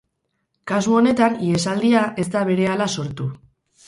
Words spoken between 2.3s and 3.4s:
da berehala sortu.